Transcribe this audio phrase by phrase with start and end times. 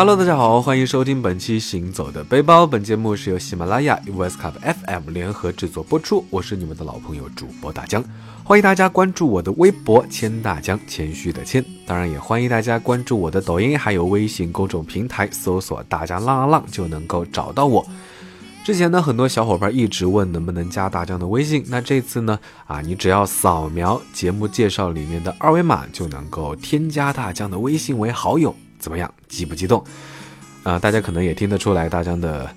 [0.00, 2.64] Hello，大家好，欢迎收听本期《行走的背包》。
[2.66, 6.24] 本节目是由喜马拉雅、US Cup FM 联合制作播出。
[6.30, 8.02] 我是你们的老朋友主播大江，
[8.42, 11.62] 欢迎大家关注我的微博“谦大江”，谦虚的谦。
[11.86, 17.86] 当然，也欢迎大家关注我的抖音，还有微信公众平台，搜索“大江浪浪浪”就能够找到我。
[18.64, 28.56] 之前呢，很多小伙伴一直问能不能加大江的微信，那这次呢，啊，你只要扫描节目介绍里面的二维码，就能够添加大江的微信为好友。
[28.80, 29.84] 怎么样，激不激动？
[30.64, 32.50] 啊，大家可能也听得出来，大江的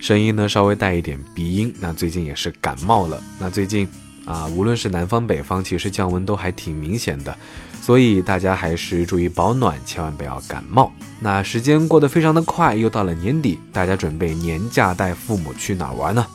[0.00, 1.72] 声音呢稍微带一点鼻音。
[1.78, 3.22] 那最近也是感冒了。
[3.38, 3.88] 那最近
[4.24, 7.36] 啊，无论是南方北方，其实降温都还挺明显的，
[7.80, 10.92] 所以大家还是注意保暖，千万不要感冒。
[11.20, 16.26] 那时间过得非常的快，又到了年底，大家准备年假带父母去哪儿玩呢？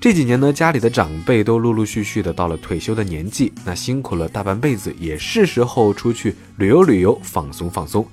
[0.00, 8.06] 这几年呢，家里的长辈都陆陆续续的到了退休的年纪，那辛苦了大半辈子，也是时候出去旅游旅游，放松放松。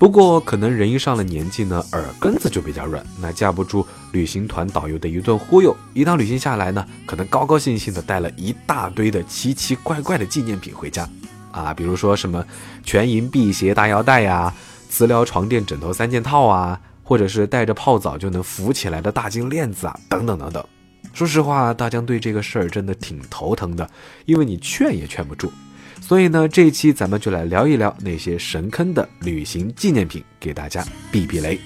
[0.00, 11.06] 不过，可能人一上了年纪呢，耳根子就比较软，那架不住旅行团导游的一顿忽悠，一趟旅行下来呢，可能高高兴兴的带了一大堆的奇奇怪怪的纪念品回家，
[11.52, 12.42] 啊，比如说什么
[12.82, 14.50] 全银辟邪大腰带呀，
[14.88, 20.64] 磁疗床垫枕头三件套啊，或者是带着泡澡就能浮起来的大金链子啊，等等等等。
[21.12, 23.86] 说实话，大江对这个事儿真的挺头疼的，
[24.24, 25.52] 因为你劝也劝不住。
[26.00, 31.58] 所以呢，这一期咱们就来聊一聊那些神坑的旅行纪念品，给大家避避雷。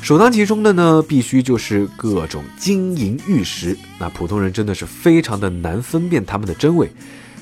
[0.00, 3.76] 首当其冲的呢，必须就是各种金银玉石。
[3.98, 6.90] 那普通人真的是非常的难分辨它们的真伪。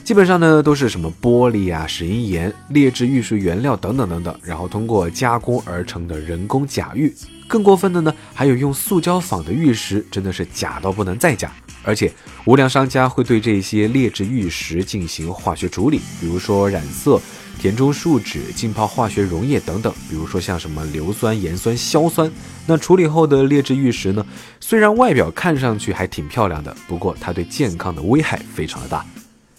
[0.05, 7.13] 基本上呢，都是什么玻璃啊、石英岩、劣质玉石原料等等等等，然后通过加工而成的人工假玉。
[7.53, 11.53] 更过分的呢，还有用塑胶仿的玉石，真的是假到不能再假。
[11.83, 12.11] 而且
[12.47, 17.21] 无良商家会对这些劣质玉石进行化学处理，比如说染色、
[17.59, 19.93] 填充树脂、浸泡化学溶液等等。
[20.09, 22.33] 比如说像什么硫酸、盐酸、硝酸。
[22.67, 24.25] 那处理后的劣质玉石呢，
[24.59, 29.05] 虽然外表看上去还挺漂亮的，不过它对健康的危害非常的大。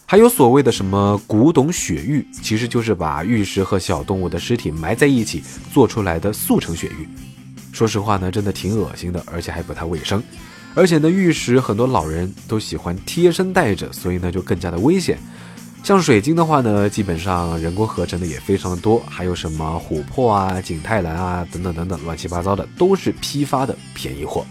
[0.07, 7.07] 还有所谓的什么古董血玉，其实就是把玉石和小动物的尸体埋在一起做出来的速成血玉。
[7.73, 10.23] 说实话呢，真的挺恶心的，而且还不太卫生。
[10.75, 15.17] 而且呢，玉石很多老人都喜欢贴身带着，所以呢就更加的危险。
[15.83, 24.45] 像水晶的话呢，基本上人工合成的也非常的多，还有什么琥珀啊、景泰蓝啊等等等等，乱七八糟的都是批发的便宜货。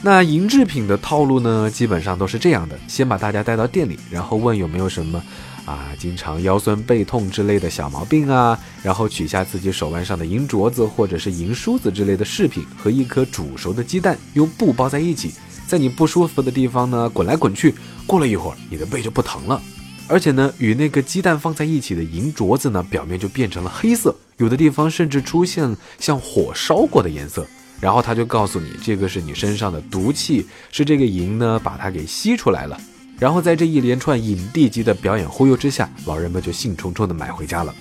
[0.00, 5.22] 那银制品的套路呢，基本上都是这样的：先把大家带到店里，然后问有没有什么。
[5.64, 15.32] 啊，经常腰酸背痛之类的小毛病啊，然后取下自己手腕上的银镯子或者是银梳子之类的饰品和一颗煮熟的鸡蛋，用布包在一起，
[15.66, 17.74] 在你不舒服的地方呢滚来滚去，
[18.06, 19.60] 过了一会儿你的背就不疼了。
[20.06, 27.46] 而且呢，与那个鸡蛋放在一起的银镯子呢，表面就变成了黑色，有的地方甚至出现像火烧过的颜色。
[27.80, 32.78] 然后他就告诉你，这个是你身上的毒气，是这个银呢把它给吸出来了。
[33.18, 37.74] 然后在这一连串影帝级的表演忽悠之下，老人们就兴冲冲地买回家了。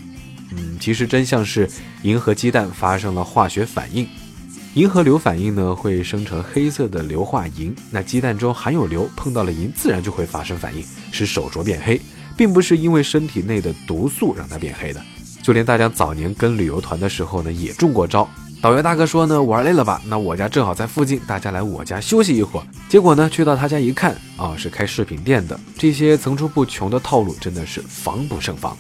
[0.52, 1.70] 嗯，其实真相是
[2.04, 4.08] 银和鸡蛋发生了化学反应，
[4.76, 12.00] 银和硫反应呢会生成黑色的硫化银，那鸡蛋中含有硫，碰到了银自然就会发生反应，使手镯变黑，
[12.38, 15.02] 并不是因为身体内的毒素让它变黑的。
[15.42, 18.30] 就连大家早年跟旅游团的时候呢，也中过招。
[18.64, 20.02] 导游大哥说呢，玩累了吧？
[20.06, 22.66] 那我家正好在附近，大家来我家休息一会儿。
[22.88, 25.60] 结果呢，去到他家一看，啊，是开饰品店的。
[25.78, 28.78] 这些层出不穷的套路真的是防不胜防。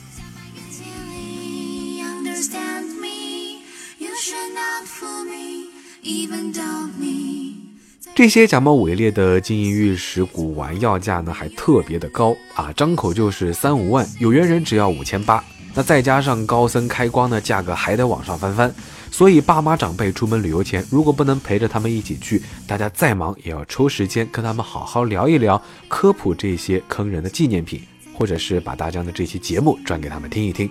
[8.15, 15.43] 这些假冒伪劣的金银玉石古玩要价呢，还特别的高啊，张口就是三五万，有缘人只要五千八。
[15.75, 18.73] 那再加上高僧开光呢，价格还得往上翻翻。
[19.13, 27.79] 所以，爸妈长辈出门旅游前，如果不能陪着他们一起去，大家再忙也要抽时间跟他们好好聊一聊，科普这些坑人的纪念品，
[28.15, 30.67] 或者是把大江的这期节目转给他们听一听。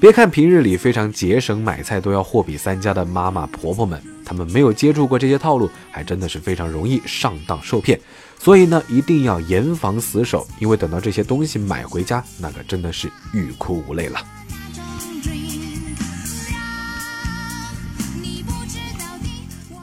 [0.00, 8.00] 别看平日里非常节省，买菜都要货比三家的妈妈婆婆们，他们没有接触过这些套路，还真的是非常容易上当受骗。
[8.36, 14.18] 所以呢，一定要严防死守，因为等到这些东西买回家，那可真的是欲哭无泪了。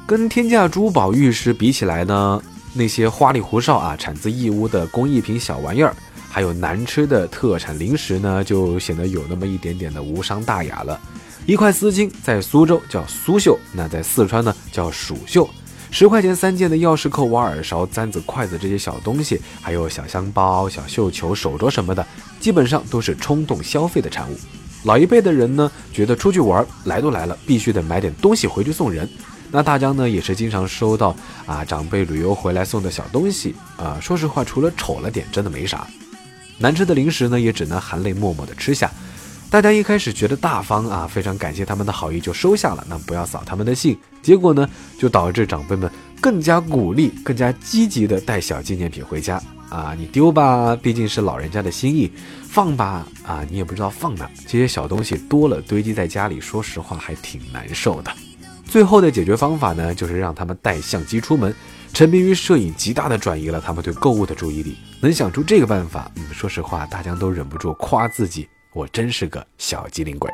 [0.06, 2.42] 跟天价珠宝玉石比起来呢，
[2.74, 5.96] 那些花里胡哨啊、产自义乌的工艺品小玩意儿，
[6.30, 11.00] 还有难吃的特产零食呢，就显得有那么一点点的无伤大雅了。
[11.46, 15.50] 一块丝巾在苏州叫苏绣，那在四川呢叫蜀绣。
[15.90, 22.06] 十块钱三件的钥匙扣、挖耳勺、簪子、筷子这些小东西，还有小香包、小绣球、手镯什么的，
[22.42, 24.36] 基本上都是冲动消费的产物。
[24.84, 29.08] 老一辈的人呢，觉得出去玩来都来了，必须得买点东西回去送人。
[29.56, 31.16] 那大江呢，也是经常收到
[31.46, 34.00] 啊长辈旅游回来送的小东西啊。
[34.02, 35.88] 说实话，除了丑了点，真的没啥。
[36.58, 38.90] 难吃的零食呢，也只能含泪默默的吃下。
[39.52, 43.96] 大家一开始觉得大方啊，非常感谢他们的好意，就收下了，那不要扫他们的兴。
[44.24, 44.68] 结果呢，
[44.98, 45.88] 就导致长辈们
[46.20, 49.40] 更加鼓励、更加积极的带小纪念品回家
[49.70, 49.94] 啊。
[49.96, 52.10] 你丢吧，毕竟是老人家的心意；
[52.50, 54.28] 放吧，啊，你也不知道放哪。
[54.48, 58.12] 这些小东西多了堆积在家里，说实话还挺难受的。
[58.74, 61.54] 最后的解决方法呢，就是让他们带相机出门。
[61.94, 64.76] 沉迷于摄影，极大的转移了他们对购物的注意力。
[65.00, 68.50] 能想出这个办法，嗯，说实话，大家都忍不住夸自己。
[68.74, 70.28] 我真是个小机灵鬼。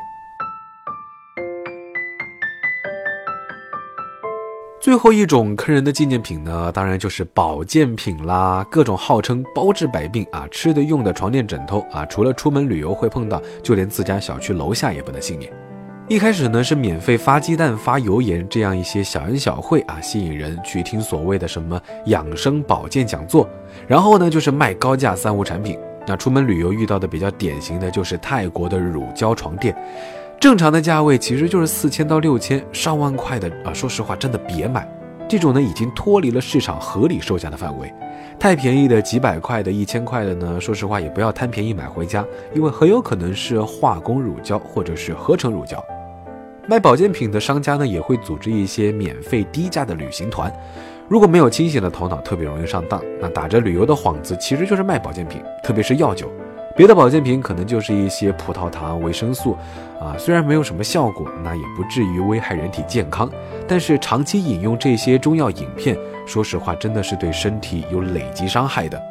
[4.80, 15.52] 最后一种坑人的纪念品呢，当然就是保健品啦，各种号称包治百病啊，吃的用的床垫枕头啊，除了出门旅游会碰到，就连自家小区楼下也不能幸免。
[16.10, 23.48] 一开始呢是免费发鸡蛋、发油盐这样一些小恩小惠啊，吸引人去听所谓的什么养生保健讲座，
[23.86, 25.78] 然后呢就是卖高价三无产品。
[26.08, 29.72] 那出门旅游遇到的比较典型的就是泰国的乳胶床垫，
[30.40, 34.84] 正常的价位其实就是四千到六千，上万块的啊，说实话真的别买，
[35.28, 37.88] 这种呢已经脱离了市场合理售价的范围，
[38.36, 45.80] 太便宜的几百块的、一千块的呢，说实话也不要贪便宜买回家，因为很有可能是化工乳胶或者是合成乳胶。
[46.66, 50.52] 卖保健品的商家呢也会组织一些免费低价的旅行团。
[51.08, 53.02] 如果没有清醒的头脑，特别容易上当。
[53.20, 56.30] 那打着旅游的幌子，其实就是卖保健品，特别是药酒。
[56.76, 59.56] 别的保健品可能就是一些葡萄糖、维生素，
[60.00, 63.28] 啊，虽然没有什么效果，那也不至于危害人体健康。
[63.66, 69.02] 但是长期饮用这些中药饮片，说实话，真的是对身体有累积伤害的。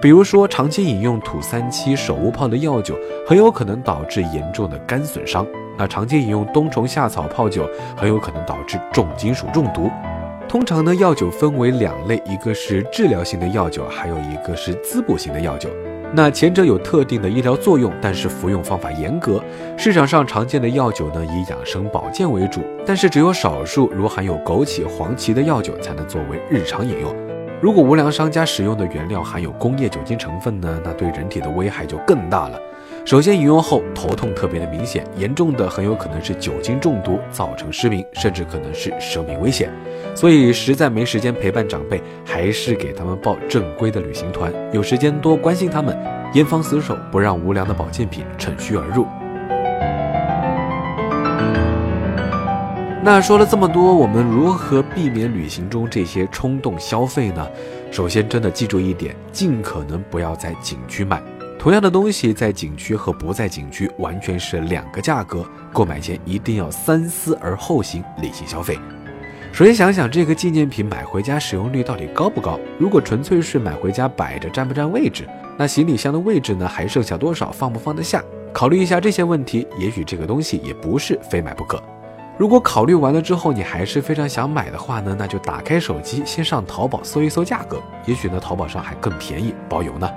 [0.00, 5.44] 比如说，长期饮用土三七手乌泡的药酒，很有可能导致严重的肝损伤。
[5.80, 7.66] 那长期饮用冬虫夏草泡酒，
[7.96, 9.90] 很有可能导致重金属中毒。
[10.46, 15.70] 通常呢，药酒分为两类，一个是治疗性的药酒，还有一个是滋补型的药酒。
[16.12, 19.42] 那前者有特定的医疗作用，但是服用方法严格。
[19.78, 27.10] 市场上常见的药酒呢，以养生保健为主，但是只有少数如含有枸杞、黄芪的药酒才能作为日常饮用。
[27.62, 32.60] 如果无良商家使用的原料含有工业酒精成分呢，那对人体的危害就更大了。
[33.06, 39.70] 首先，饮用后头痛特别的明显，严重的很有可能是酒精中毒，造成失明，甚至可能是生命危险。
[40.14, 44.52] 所以实在没时间陪伴长辈，还是给他们报正规的旅行团。
[44.70, 45.96] 有时间多关心他们，
[46.34, 49.06] 严防死守，不让无良的保健品趁虚而入。
[53.02, 57.44] 那说了这么多，我们如何避免旅行中这些冲动消费呢？
[57.90, 61.20] 首先，真的记住一点，尽可能不要在景区买。
[61.60, 65.44] 同样的东西，在景区和不在景区完全是两个价格。
[65.74, 68.78] 购买前一定要三思而后行，理性消费。
[69.52, 72.58] 首先想想这个纪念品买回家使用率到底高不高？
[72.78, 75.28] 如果纯粹是买回家摆着占不占位置，
[75.58, 78.24] 那行李箱的位置呢还剩下多少，放不放得下？
[78.54, 81.78] 考虑一下这些问题，也许这个东西也不是非买不可。
[82.38, 90.08] 如果考虑完了之后你还是非常想买的话呢，那就打开手机先上淘宝搜一搜价格，也许呢淘宝上还更便宜，包邮呢。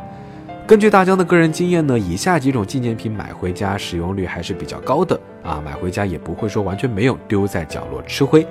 [0.65, 8.47] 根据大江的个人经验呢，以下几种纪念品买回家使用率还是比较高的啊，买回家也不会说完全没有，丢在角落吃灰。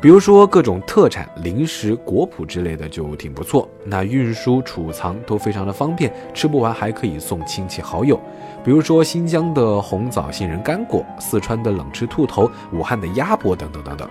[0.00, 8.18] 比如说各种特产、零食、果脯之类的就挺不错，那运输、储藏都非常的方便，吃不完还可以送亲戚好友。
[8.64, 14.08] 比如说新疆的红枣杏仁干果、四川的冷吃兔头、武汉的鸭脖等等等等。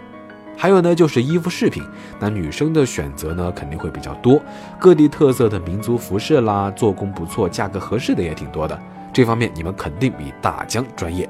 [0.61, 1.81] 还有呢，就是衣服饰品，
[2.19, 4.41] 那女生的选择呢肯定会比较多，
[4.77, 8.77] 各地特色的民族服饰啦，做工不错、价格合适的也挺多的。
[9.13, 11.29] 这方面你们肯定比大疆专业。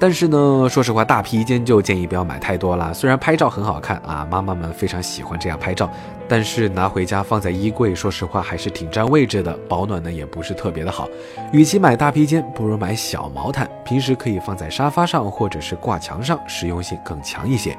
[0.00, 2.92] 但是呢，说实话，大披肩就建议不要买太多了。
[2.92, 5.88] 虽然拍照很好看啊，妈妈们非常喜欢这样拍照，
[6.26, 11.08] 但是拿回家放在衣柜，说实话还是挺占位置的，保暖呢也不是特别的好。
[11.52, 17.78] 与其买大披肩，不如买小毛毯，平时可以放在沙发上或者是挂墙上，实用性更强一些。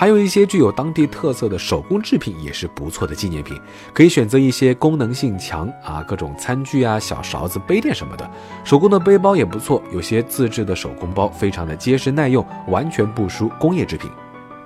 [0.00, 3.60] 还有一些具有当地特色的手工制品也是不错的纪念品，
[3.92, 8.26] 可以选择一些功能性强啊，各种餐具啊、小勺子、杯垫什么的。
[8.64, 14.10] 手工的背包也不错，有些自制的手工包非常的结实耐用，完全不输工业制品。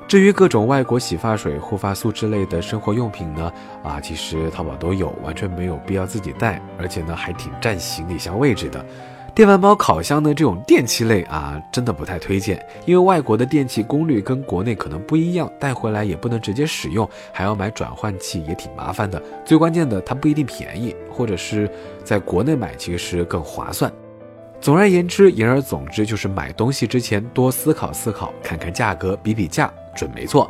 [0.07, 8.87] 至于各种外国洗发水、护发素之类的生活用品呢，啊，其实淘宝都有，完全没有必要自己带，而且呢还挺占行李箱位置的。
[9.35, 10.33] 电饭煲、烤箱呢？
[10.33, 19.21] 这种电器类啊，真的不太推荐，因为外国的电器功率跟国内可能不一样，带回来也不能直接使用，还要买转换器，也挺麻烦的。
[19.45, 21.69] 最关键的，它不一定便宜，或者是
[22.05, 23.93] 在国内买其实更划算。
[24.61, 30.49] 总而言之，言而总之，就是买东西之前多思考思考，看看价格，比比价，准没错。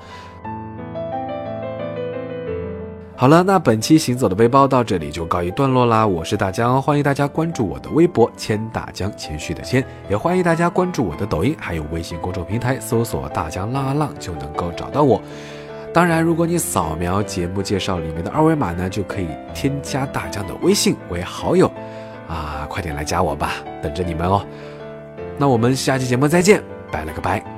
[3.24, 6.06] 好了，那本期行走的背包到这里就告一段落啦。
[6.06, 15.22] 我是大江，欢迎大家关注我的微博“千大江”，谦虚的谦，也欢迎大家关注我的抖音，还有微信公众平台，搜索“大江浪浪”就能够找到我。
[15.90, 21.66] 当然，如果你扫描节目介绍里面的二维码呢，就可以添加大江的微信为好友。
[22.28, 23.52] 啊，快点来加我吧，
[23.82, 24.44] 等着你们哦。
[25.38, 26.62] 那我们下期节目再见，
[26.92, 27.53] 拜了个拜。